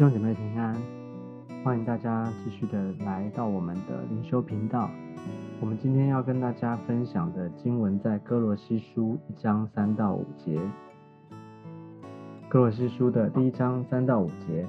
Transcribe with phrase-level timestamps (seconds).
[0.00, 0.74] 弟兄姐妹平安，
[1.62, 4.88] 欢迎大家继续的来到我们的灵修频道。
[5.60, 10.58] 我们今天要跟大家分享的经文在哥罗西书一章三到五节。
[12.48, 14.66] 哥罗西书的第一章三到五节，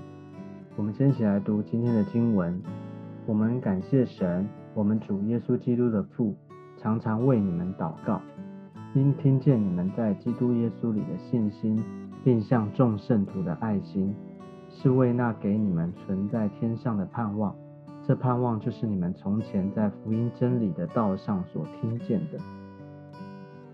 [0.76, 2.62] 我们先一起来读今天的经文。
[3.26, 6.35] 我们感谢神，我们主耶稣基督的父，
[6.76, 8.21] 常常为你们祷告，
[8.93, 11.82] 因听见你们在基督耶稣里的信心，
[12.21, 14.13] 并向众圣徒的爱心。
[14.73, 17.55] 是为那给你们存在天上的盼望，
[18.07, 22.39] 这盼望就是你们从前在福音真理的道上所听见的。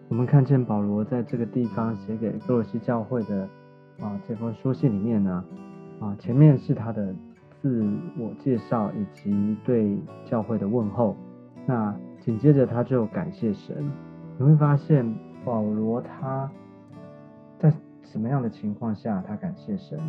[0.10, 3.48] 我们看见保罗在这个地方写给哥罗西教会的
[4.00, 5.44] 啊这封书信里面呢，
[6.00, 7.14] 啊前面是他的
[7.62, 7.86] 自
[8.18, 11.16] 我介绍以及对教会的问候，
[11.66, 13.92] 那紧接着他就感谢神。
[14.38, 15.14] 你会发现
[15.44, 16.50] 保罗他
[17.60, 20.00] 在什么样的情况下他感谢神？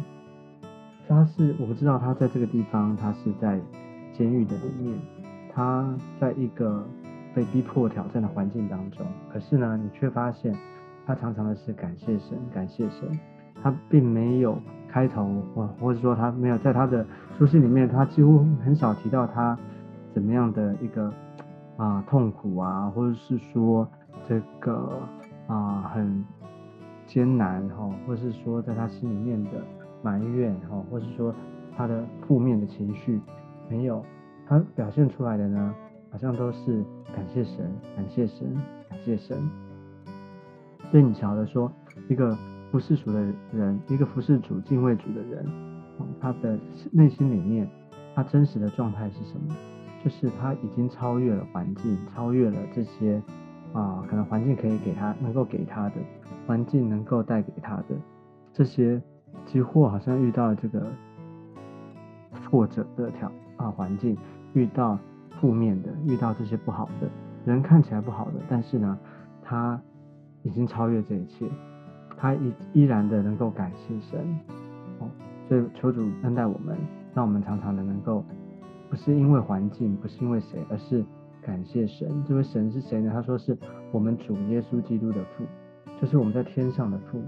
[1.08, 3.58] 他是我们知道他在这个地方，他是在
[4.12, 4.94] 监狱的里面，
[5.54, 5.88] 他
[6.20, 6.84] 在一个
[7.34, 9.06] 被逼迫挑战的环境当中。
[9.32, 10.54] 可是呢，你却发现
[11.06, 13.08] 他常常的是感谢神，感谢神。
[13.62, 17.06] 他并没有开头，或或者说他没有在他的
[17.38, 19.58] 书信里面，他几乎很少提到他
[20.12, 21.10] 怎么样的一个
[21.78, 23.88] 啊痛苦啊，或者是说
[24.28, 25.00] 这个
[25.46, 26.22] 啊很
[27.06, 29.52] 艰难哈，或是说在他心里面的。
[30.02, 31.34] 埋怨哈，或是说
[31.77, 33.20] 他的负面的情绪
[33.68, 34.04] 没有，
[34.46, 35.74] 他表现出来的呢，
[36.10, 38.54] 好像都是感谢神，感谢神，
[38.88, 39.36] 感谢神。
[40.91, 41.70] 所以你晓得说，
[42.08, 42.36] 一个
[42.70, 43.20] 服侍主的
[43.52, 45.46] 人，一个服侍主、敬畏主的人，
[46.20, 46.58] 他的
[46.92, 47.69] 内心里面，
[48.14, 49.54] 他真实的状态是什么？
[50.04, 53.20] 就是他已经超越了环境，超越了这些
[53.72, 55.97] 啊，可能环境可以给他能够给他的，
[56.47, 57.84] 环境能够带给他的
[58.53, 59.03] 这些。
[59.47, 60.87] 几乎好像遇到这个
[62.43, 64.16] 挫折的条啊环境，
[64.53, 64.99] 遇到
[65.41, 67.09] 负面的，遇到这些不好的
[67.44, 68.99] 人看起来不好的，但是呢，
[69.43, 69.81] 他
[70.43, 71.49] 已经超越这一切，
[72.16, 74.21] 他依依然的能够感谢神
[75.00, 75.09] 哦，
[75.49, 76.77] 所以求主恩待我们，
[77.15, 78.25] 让我们常常的能够
[78.91, 81.05] 不是因为环境，不是因为谁，而是
[81.43, 82.22] 感谢神。
[82.27, 83.10] 这位神是谁呢？
[83.12, 83.56] 他说是
[83.93, 85.45] 我们主耶稣基督的父，
[86.00, 87.22] 就是我们在天上的父。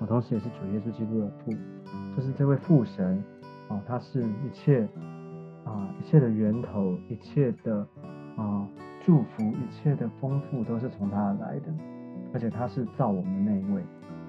[0.00, 1.52] 我同时也是主耶稣基督的父，
[2.16, 3.22] 就是这位父神，
[3.68, 4.88] 哦，他是一切
[5.64, 7.86] 啊一切的源头，一切的
[8.36, 8.68] 啊
[9.04, 11.72] 祝福，一切的丰富都是从他而来的，
[12.32, 13.82] 而且他是造我们的那一位，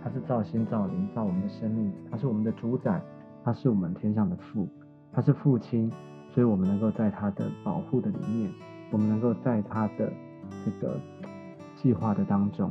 [0.03, 3.01] 他是造心造灵造我们的生命，他是我们的主宰，
[3.43, 4.69] 他是我们天上的父，
[5.11, 5.91] 他是父亲，
[6.31, 8.51] 所以我们能够在他的保护的里面，
[8.91, 10.11] 我们能够在他的
[10.63, 10.97] 这个
[11.75, 12.69] 计划的当中，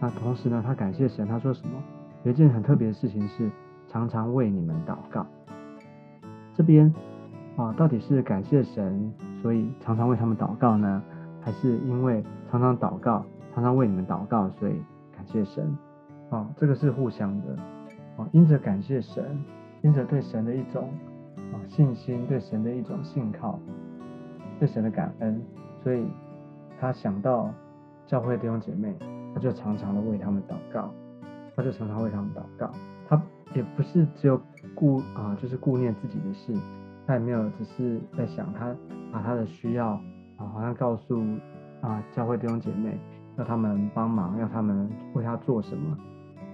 [0.00, 1.82] 那同时呢，他感谢神，他说什么？
[2.22, 3.50] 有一件很特别的事情是，
[3.88, 5.26] 常常为你们祷告。
[6.54, 6.92] 这边
[7.56, 11.02] 啊，到底是感谢神，所以常常为他们祷告呢，
[11.40, 14.74] 还是因为常常祷告，常常为你们祷告，所以
[15.16, 15.76] 感谢神？
[16.28, 17.56] 啊，这个是互相的。
[18.18, 19.42] 啊，因着感谢神，
[19.80, 20.90] 因着对神的一种
[21.36, 23.58] 啊信心，对神的一种信靠，
[24.58, 25.42] 对神的感恩，
[25.82, 26.06] 所以
[26.78, 27.50] 他想到
[28.06, 28.94] 教会弟兄姐妹，
[29.34, 30.92] 他就常常的为他们祷告。
[31.56, 32.70] 他就常常为他们祷告，
[33.08, 33.20] 他
[33.54, 34.40] 也不是只有
[34.74, 36.54] 顾啊，就是顾念自己的事，
[37.06, 38.74] 他也没有只是在想他
[39.12, 39.88] 把他的需要
[40.36, 41.22] 啊，好像告诉
[41.80, 42.98] 啊教会弟兄姐妹，
[43.36, 45.96] 要他们帮忙，要他们为他做什么，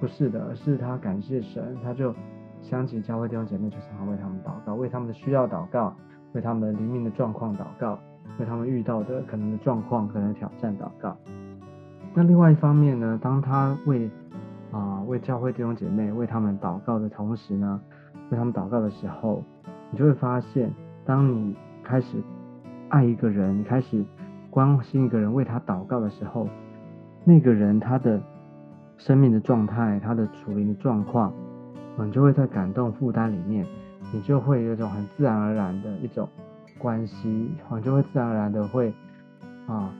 [0.00, 2.14] 不是的，而是他感谢神，他就
[2.62, 5.94] 想起教会弟兄姐妹，就常常为他们祷告，为他们的需要祷告，
[6.32, 7.98] 为他们的灵命的状况祷告，
[8.38, 11.16] 为他们遇到的可能的状况、可能的挑战祷告。
[12.14, 14.10] 那另外一方面呢，当他为
[14.72, 17.80] 啊，为教会弟兄姐妹为他们祷告的同时呢，
[18.30, 19.42] 为他们祷告的时候，
[19.90, 20.70] 你就会发现，
[21.04, 22.18] 当你开始
[22.88, 24.04] 爱一个人，开始
[24.50, 26.48] 关心一个人，为他祷告的时候，
[27.24, 28.20] 那个人他的
[28.98, 31.32] 生命的状态，他的处灵的状况，
[31.98, 33.64] 你就会在感动负担里面，
[34.12, 36.28] 你就会有一种很自然而然的一种
[36.76, 38.92] 关系，你就会自然而然的会
[39.68, 39.94] 啊，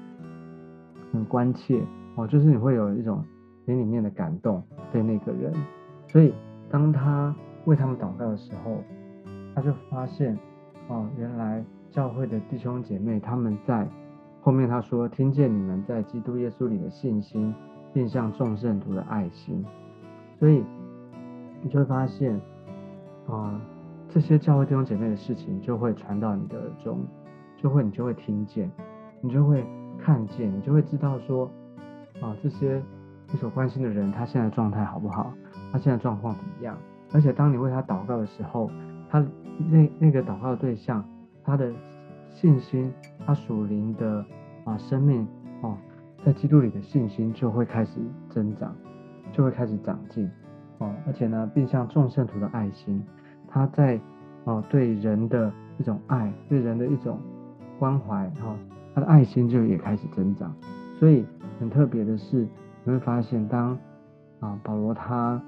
[1.12, 1.81] 很关切
[2.17, 3.25] 哦，就是你会有一种。
[3.67, 5.53] 心里面的感动对那个人，
[6.07, 6.33] 所以
[6.71, 7.35] 当他
[7.65, 8.79] 为他们祷告的时候，
[9.57, 10.39] 他就发现，
[10.87, 13.89] 哦，原来教会的弟兄姐妹他们在
[14.41, 17.53] 后面他说听见你们在基督耶稣里的信心，
[17.93, 19.65] 并向众圣徒的爱心，
[20.39, 20.65] 所以
[21.61, 22.41] 你就会发现，
[23.27, 23.61] 啊，
[24.09, 27.05] 这些教会弟兄姐妹的事情就会传到你的耳中，
[27.57, 28.71] 就会你就会听见，
[29.21, 29.67] 你就会
[29.99, 31.51] 看见，你就会知道说，
[32.21, 32.81] 啊，这些。
[33.32, 35.32] 你所关心的人，他现在状态好不好？
[35.73, 36.76] 他现在状况怎么样？
[37.12, 38.70] 而且当你为他祷告的时候，
[39.08, 39.25] 他
[39.70, 41.05] 那那个祷告的对象，
[41.44, 41.73] 他的
[42.31, 42.93] 信心，
[43.25, 44.25] 他属灵的
[44.64, 45.26] 啊生命
[45.62, 45.76] 哦，
[46.25, 48.00] 在基督里的信心就会开始
[48.31, 48.75] 增长，
[49.32, 50.31] 就会开始长进
[50.79, 53.02] 哦，而且呢，并像众圣徒的爱心，
[53.49, 54.00] 他在
[54.44, 57.19] 哦对人的一种爱，对人的一种
[57.79, 58.56] 关怀哈，
[58.94, 60.55] 他的爱心就也开始增长。
[60.99, 61.25] 所以
[61.61, 62.46] 很特别的是，
[62.87, 63.77] 你会发现当
[64.38, 65.43] 啊保罗他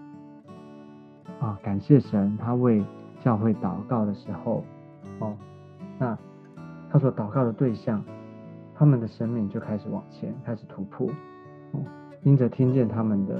[1.39, 2.85] 啊感谢神，他为
[3.21, 4.65] 教会祷告的时候，
[5.21, 5.37] 哦，
[6.01, 6.19] 那
[6.91, 8.03] 他所祷告的对象，
[8.75, 11.07] 他们的生命就开始往前，开始突破。
[11.71, 11.81] 哦，
[12.25, 13.37] 因着听见他们的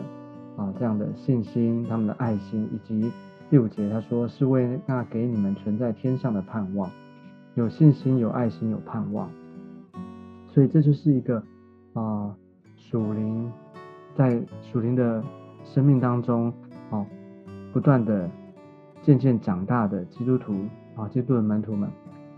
[0.57, 3.11] 啊这样的信心，他们的爱心，以及
[3.51, 6.89] 第五节他说是为那给你们存在天上的盼望，
[7.57, 9.29] 有信心，有爱心，有盼望。
[10.47, 11.43] 所以这就是一个
[11.95, 12.33] 啊
[12.77, 13.51] 属灵
[14.17, 15.23] 在属灵的
[15.65, 16.53] 生命当中，
[16.91, 17.07] 哦，
[17.73, 18.29] 不断的。
[19.01, 21.89] 渐渐长大的基督徒啊，基督的门徒们，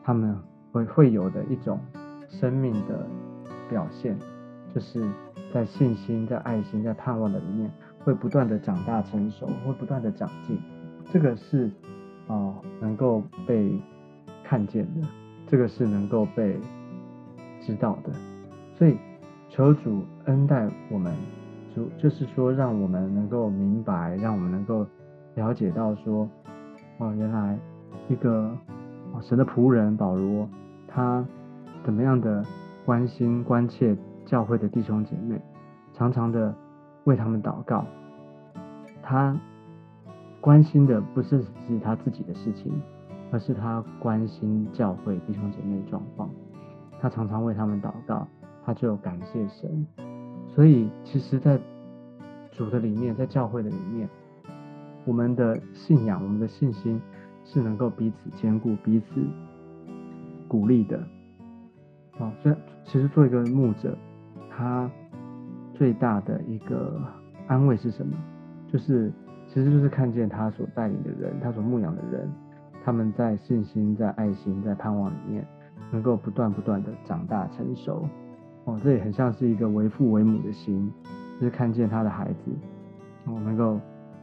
[0.04, 0.38] 他们
[0.70, 1.80] 会会有的一种
[2.28, 3.08] 生命的
[3.68, 4.16] 表现，
[4.72, 5.02] 就是
[5.52, 7.68] 在信心、在爱心、在盼望的里面，
[8.04, 10.60] 会不断的长大成熟，会不断的长进。
[11.10, 11.70] 这个是
[12.28, 13.72] 啊，能够被
[14.44, 15.08] 看见的，
[15.48, 16.60] 这个是能够被
[17.62, 18.12] 知道的。
[18.76, 18.96] 所以
[19.48, 21.12] 求主恩待我们，
[21.98, 24.86] 就是说，让我们能够明白，让我们能够
[25.34, 26.28] 了解到说。
[26.98, 27.58] 哦，原来
[28.08, 28.50] 一个
[29.14, 30.46] 哦神的仆人保罗，
[30.86, 31.24] 他
[31.82, 32.44] 怎么样的
[32.84, 33.96] 关心关切
[34.26, 35.40] 教会的弟兄姐妹，
[35.94, 36.54] 常常的
[37.04, 37.86] 为他们祷告。
[39.02, 39.34] 他
[40.42, 42.70] 关心的不是只是他自己的事情，
[43.32, 46.28] 而是他关心教会弟兄姐妹的状况。
[47.00, 48.28] 他常常为他们祷告，
[48.62, 49.86] 他就感谢神。
[50.54, 51.58] 所以，其实，在
[52.50, 54.08] 主的里面，在教会的里面。
[55.06, 57.00] 我们的信仰，我们的信心
[57.44, 59.06] 是能够彼此兼顾、彼此
[60.46, 60.98] 鼓励的。
[62.18, 62.54] 啊，所以
[62.84, 63.96] 其实做一个牧者，
[64.50, 64.90] 他
[65.72, 67.00] 最大的一个
[67.46, 68.14] 安慰是什么？
[68.68, 69.10] 就是
[69.48, 72.30] 其实就是看见他所带领的人，他所牧养的人，
[72.84, 75.46] 他们在信心、在爱心、在盼望里面，
[75.90, 78.06] 能够不断不断的长大成熟。
[78.70, 80.92] 哦，这也很像是一个为父为母的心，
[81.40, 82.50] 就是看见他的孩子，
[83.26, 83.78] 哦，能够。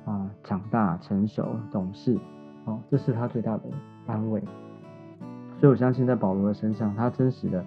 [0.07, 2.17] 啊，长大成熟懂事，
[2.63, 3.63] 哦，这是他最大的
[4.05, 4.41] 安慰。
[5.59, 7.61] 所以我相信，在保罗的身上，他真实的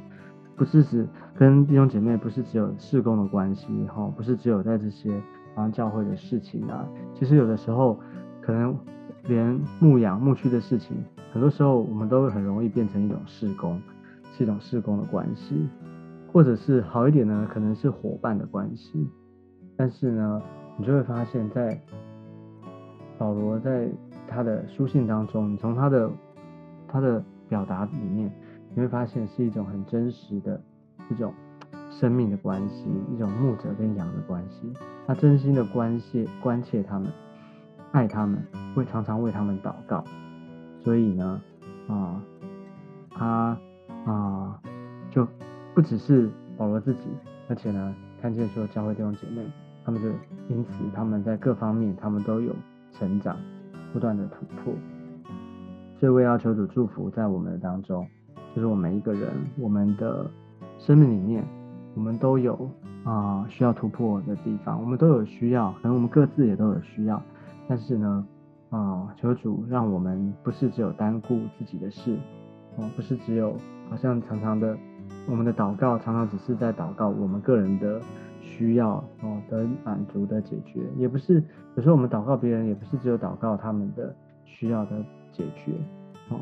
[0.57, 5.21] 不是只跟弟兄姐妹不是只有事工的关系，哈，不是只有在这些
[5.55, 6.89] 啊教会的事情啊。
[7.13, 8.01] 其实有的时候，
[8.41, 8.75] 可能
[9.25, 10.97] 连牧养牧区的事情，
[11.35, 13.79] 很多时候我们都会很容易变成一种事工，
[14.33, 15.69] 是一种事工的关系，
[16.33, 19.09] 或者是好一点呢，可能是伙伴的关系。
[19.77, 20.43] 但是呢，
[20.77, 21.81] 你就会发现，在
[23.19, 23.91] 保罗在
[24.29, 26.11] 他的书信当中，你从他的
[26.87, 28.31] 他的表达里面，
[28.75, 30.61] 你会发现是一种很真实的
[31.11, 31.33] 一种
[31.91, 34.73] 生命的关系，一种牧者跟羊的关系。
[35.07, 37.11] 他真心的关切关切他们，
[37.91, 38.41] 爱他们，
[38.77, 40.05] 会常常为他们祷告。
[40.79, 41.41] 所以呢，
[41.89, 42.23] 啊，
[43.11, 43.59] 他
[44.05, 44.61] 啊，
[45.11, 45.27] 就
[45.75, 47.09] 不只是保罗自己，
[47.49, 49.45] 而且呢，看见说教会弟兄姐妹，
[49.85, 50.09] 他们就
[50.49, 52.55] 因此他们在各方面他们都有。
[52.93, 53.37] 成长，
[53.93, 54.75] 不断的突破，
[55.99, 58.07] 所以我要求主祝福在我们的当中，
[58.55, 60.29] 就是我们每一个人，我们的
[60.77, 61.43] 生命里面，
[61.95, 62.69] 我们都有
[63.05, 67.23] 啊需要突破的地方，我们都有需要，可能我们各自也都有需要，
[67.69, 68.27] 但是呢，
[68.71, 72.19] 啊求主让我们不是只有单顾自己的事，
[72.77, 73.57] 哦，不是只有
[73.89, 74.77] 好像常常的，
[75.27, 78.01] 我们的祷告常常只是在祷告我们个人的。
[78.43, 81.43] 需要哦的满足的解决，也不是
[81.77, 84.15] 有时候我们祷告别人，也不是只有祷告他们的
[84.45, 85.03] 需要的
[85.33, 85.73] 解决
[86.29, 86.41] 哦。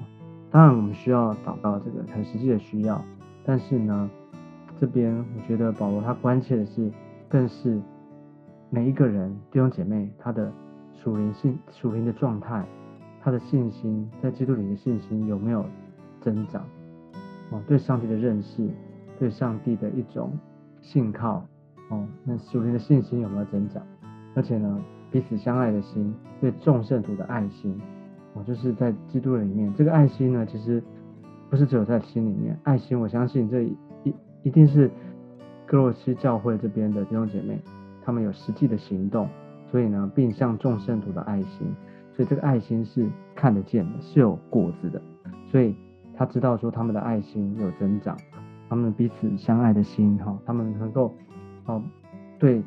[0.51, 3.01] 当然我们需要祷告这个很实际的需要，
[3.45, 4.11] 但是呢，
[4.81, 6.91] 这边我觉得保罗他关切的是，
[7.29, 7.81] 更是
[8.71, 10.51] 每一个人弟兄姐妹他的
[10.95, 12.65] 属灵性属灵的状态，
[13.23, 15.65] 他的信心在基督里的信心有没有
[16.21, 16.65] 增长
[17.51, 17.63] 哦？
[17.67, 18.69] 对上帝的认识，
[19.19, 20.33] 对上帝的一种
[20.81, 21.45] 信靠。
[21.91, 23.83] 哦，那属灵的信心有没有增长？
[24.35, 24.79] 而且呢，
[25.11, 27.81] 彼此相爱的心，对众圣徒的爱心，
[28.35, 30.83] 哦，就是在基督里面，这个爱心呢，其实
[31.49, 32.59] 不是只有在心里面。
[32.63, 34.91] 爱心，我相信这一一定是
[35.67, 37.59] 格罗西教会这边的弟兄姐妹，
[38.03, 39.27] 他们有实际的行动，
[39.71, 41.75] 所以呢，并向众圣徒的爱心，
[42.13, 45.01] 所以这个爱心是看得见的，是有果子的。
[45.51, 45.75] 所以
[46.19, 48.19] 他知道说他们的爱心有增长，
[48.69, 51.15] 他们彼此相爱的心，哈，他们能够。
[51.67, 51.83] 哦，
[52.39, 52.63] 对，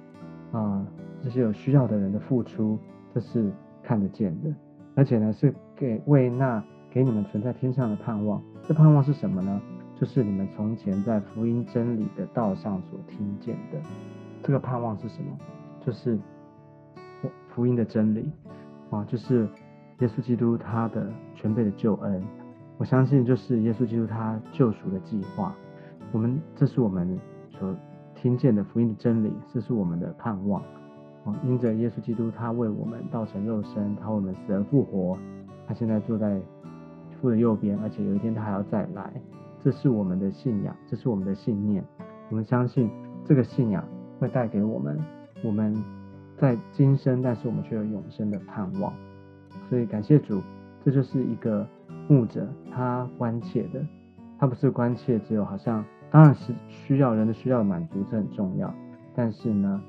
[0.51, 0.85] 啊，
[1.21, 2.77] 这些有需要的人的付出，
[3.13, 3.51] 这是
[3.83, 4.53] 看得见的，
[4.95, 8.41] 而且呢，是给为那给你们存在天上的盼望。
[8.63, 9.61] 这盼望是什么呢？
[9.99, 13.79] 就是你们从前在福音真理的道上所听见的。
[14.43, 15.37] 这个盼望是什么？
[15.85, 16.17] 就是
[17.49, 18.29] 福音的真理
[18.91, 19.47] 啊，就是
[19.99, 22.23] 耶稣基督他的全备的救恩。
[22.81, 25.55] 我相信，就是耶稣基督他救赎的计划。
[26.11, 27.15] 我们这是我们
[27.51, 27.75] 所
[28.15, 30.63] 听见的福音的真理，这是我们的盼望。
[31.25, 35.15] 哦，因着耶稣基督他为我们道成肉身，他为我们死而复活，
[35.67, 36.41] 他现在坐在
[37.21, 39.13] 父的右边，而且有一天他还要再来。
[39.63, 41.85] 这是我们的信仰，这是我们的信念。
[42.31, 42.89] 我们相信
[43.23, 44.99] 这个信仰会带给我们，
[45.43, 45.71] 我们
[46.35, 48.91] 在今生，但是我们却有永生的盼望。
[49.69, 50.41] 所以感谢主，
[50.83, 51.67] 这就是一个
[52.07, 53.85] 牧者他关切的，
[54.37, 58.73] 他不是关切只有好像，当然是需要人的需要满足，这很重要。
[59.15, 59.81] 但是呢，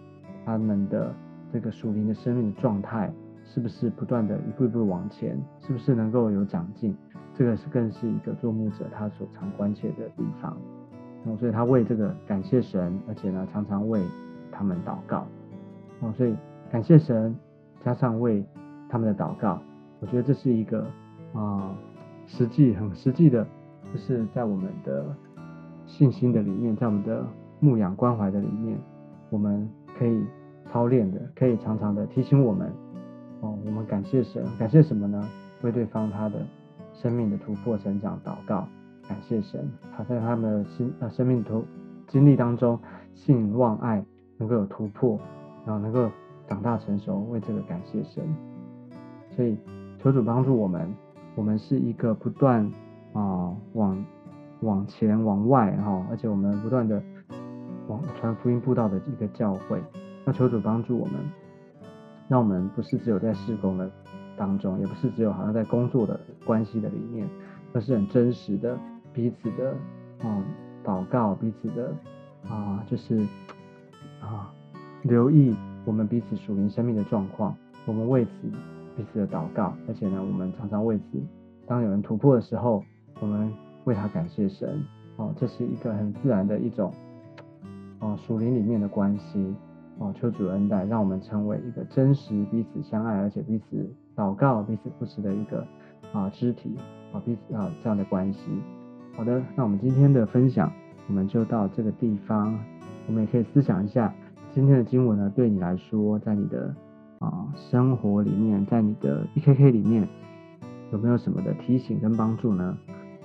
[0.45, 1.15] 他们的
[1.53, 3.13] 这个属灵的生命的状态，
[3.45, 6.97] 是不是不断的一步一步往前，是不是能够有长进？
[7.35, 10.55] 这个是更是一个做牧者他所常关切的地方，
[11.25, 14.03] 哦，所以他为这个感谢神，而且呢常常为
[14.51, 15.27] 他们祷告，
[16.01, 16.37] 哦，所以
[16.71, 17.35] 感谢神
[17.83, 18.45] 加上为
[18.89, 19.59] 他们的祷告，
[20.01, 20.85] 我觉得这是一个
[21.33, 21.75] 啊
[22.33, 23.47] 实际很实际的，
[23.93, 25.15] 就是在我们的
[25.85, 27.23] 信心的里面，在我们的
[27.61, 28.79] 牧养关怀的里面，
[29.29, 30.25] 我们可以
[30.71, 32.73] 操练的，可以常常的提醒我们，
[33.43, 35.29] 哦，我们感谢神，感谢什么呢？
[35.61, 36.41] 为对方他的。
[36.95, 38.69] 生命的突破、成长、祷告，
[39.09, 41.65] 感谢神，他在他们的心呃生命途
[42.07, 42.79] 经历当中，
[43.13, 44.05] 信望爱
[44.37, 45.19] 能够有突破，
[45.67, 46.09] 然后能够
[46.47, 48.23] 长大成熟，为这个感谢神。
[49.31, 49.59] 所以
[49.99, 50.95] 求主帮助我们，
[51.35, 52.65] 我们是一个不断
[53.13, 54.05] 啊往
[54.61, 57.03] 往前往外哈，而且我们不断的
[57.89, 59.83] 往传福音布道的一个教会。
[60.25, 61.15] 那求主帮助我们，
[62.29, 63.91] 让我们不是只有在施工的。
[64.35, 67.29] 当中也不是只有好像在工作的关系的里面，
[67.75, 68.77] 而是很真实的
[69.13, 69.77] 彼此的
[70.27, 70.43] 啊
[70.83, 71.93] 祷告，彼此的
[72.49, 73.19] 啊就是
[74.21, 74.51] 啊
[75.03, 78.31] 留意我们彼此属灵生命的状况，我们为此
[78.97, 81.21] 彼此的祷告，而且呢，我们常常为此，
[81.67, 82.83] 当有人突破的时候，
[83.21, 83.53] 我们
[83.85, 84.83] 为他感谢神
[85.17, 86.93] 哦，这是一个很自然的一种
[88.01, 89.55] 哦属灵里面的关系
[89.99, 93.91] 哦，求主恩待，让我们成为一个真实彼此相爱，而且彼此。
[94.15, 95.67] 祷告彼此扶持的一个
[96.13, 96.77] 啊肢体
[97.15, 98.41] 啊彼此啊这样的关系。
[99.17, 100.71] 好的，那我们今天的分享
[101.09, 102.55] 我们就到这个地方。
[103.07, 104.15] 我们也可以思想一下
[104.53, 106.75] 今天的经文呢，对你来说，在你的
[107.23, 110.09] 啊生活里面，在你的 E K K 里面
[110.91, 112.77] 有没有什么的提醒跟帮助呢？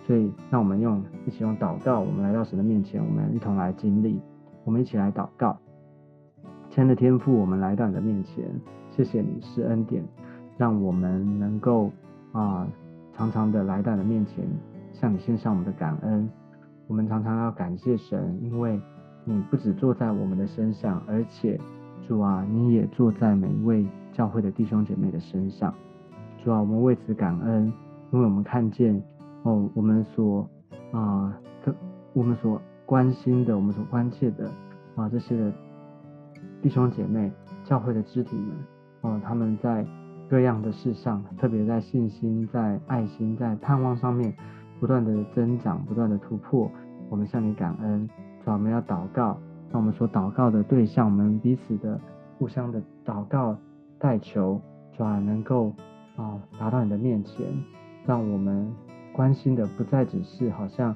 [0.05, 4.21] 所以让我们用一起用祷告，我们来到神的面前，我们一同来经历，
[4.63, 5.57] 我们一起来祷告。
[6.69, 8.45] 亲爱的天父，我们来到你的面前，
[8.91, 10.03] 谢谢你是恩典。
[10.57, 11.91] 让我们能够
[12.31, 12.67] 啊，
[13.13, 14.45] 常常的来到你的面前，
[14.93, 16.29] 向你献上我们的感恩。
[16.87, 18.79] 我们常常要感谢神，因为
[19.25, 21.59] 你不止坐在我们的身上，而且
[22.07, 25.73] 主啊，你也坐在每一位教会的弟兄姐妹的身上。
[26.43, 27.65] 主啊，我们为此感恩，
[28.11, 29.03] 因为我们看见
[29.43, 30.49] 哦，我们所
[30.91, 31.37] 啊，
[32.13, 34.49] 我们所关心的，我们所关切的
[34.95, 35.51] 啊，这些的
[36.61, 37.31] 弟兄姐妹、
[37.65, 38.55] 教会的肢体们，
[39.01, 39.85] 哦，他们在。
[40.29, 44.35] 各样的事上，特别在信心、在爱心、在盼望上面，
[44.77, 46.69] 不断的增长，不断的突破。
[47.09, 48.05] 我们向你感恩，
[48.43, 49.37] 主啊，我们要祷告，
[49.71, 51.99] 让我们所祷告的对象，我们彼此的
[52.37, 53.57] 互相的祷告
[53.99, 54.61] 代求，
[54.97, 55.73] 主啊，能够
[56.15, 57.45] 啊达到你的面前，
[58.05, 58.73] 让我们
[59.13, 60.95] 关心的不再只是好像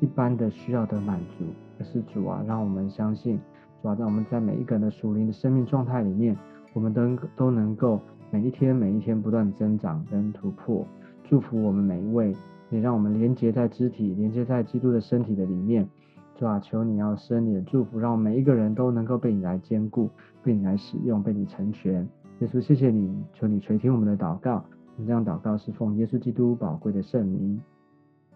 [0.00, 1.44] 一般的需要的满足，
[1.78, 3.38] 而是主啊，让我们相信，
[3.82, 6.36] 主啊，让我们在每一个人的属灵的生命状态里面，
[6.72, 8.00] 我们都都能够。
[8.32, 10.84] 每一天，每一天不断增长跟突破，
[11.22, 12.34] 祝福我们每一位，
[12.70, 15.88] 也让我们连接在肢体，连接在基督的身体的里面。
[16.38, 20.10] 主啊，求你要生你的祝福，让每一个人都能够被你来兼顾，
[20.42, 22.06] 被你来使用，被你成全。
[22.40, 24.62] 耶稣，谢谢你，求你垂听我们的祷告。
[24.96, 27.60] 我们这样祷告是奉耶稣基督宝贵的圣名。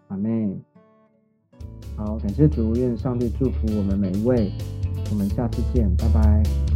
[0.07, 0.57] 阿妹，
[1.95, 4.51] 好，感谢主，愿上帝祝福我们每一位。
[5.11, 6.70] 我们下次见，拜拜。